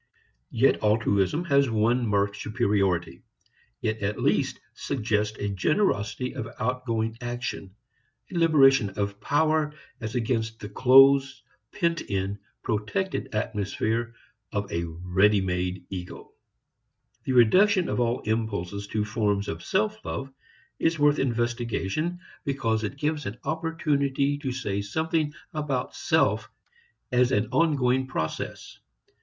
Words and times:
Yet 0.49 0.81
altruism 0.83 1.45
has 1.45 1.69
one 1.69 2.07
marked 2.07 2.35
superiority; 2.37 3.21
it 3.83 3.99
at 4.01 4.19
least 4.19 4.59
suggests 4.73 5.37
a 5.37 5.49
generosity 5.49 6.33
of 6.33 6.49
outgoing 6.59 7.19
action, 7.21 7.75
a 8.31 8.35
liberation 8.39 8.89
of 8.97 9.21
power 9.21 9.71
as 9.99 10.15
against 10.15 10.59
the 10.59 10.69
close, 10.69 11.43
pent 11.71 12.01
in, 12.01 12.39
protected 12.63 13.35
atmosphere 13.35 14.15
of 14.51 14.71
a 14.71 14.85
ready 14.85 15.39
made 15.39 15.85
ego. 15.91 16.33
The 17.25 17.33
reduction 17.33 17.87
of 17.87 17.99
all 17.99 18.21
impulses 18.21 18.87
to 18.87 19.05
forms 19.05 19.47
of 19.47 19.61
self 19.63 20.03
love 20.03 20.33
is 20.79 20.97
worth 20.97 21.19
investigation 21.19 22.19
because 22.43 22.83
it 22.83 22.97
gives 22.97 23.27
an 23.27 23.37
opportunity 23.43 24.39
to 24.39 24.51
say 24.51 24.81
something 24.81 25.31
about 25.53 25.95
self 25.95 26.49
as 27.11 27.31
an 27.31 27.49
ongoing 27.51 28.07
process. 28.07 28.79